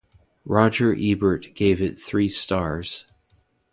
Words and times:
Roger 0.45 0.95
Ebert 0.99 1.53
gave 1.53 1.79
it 1.79 1.95
three 1.99 2.27
stars. 2.27 3.05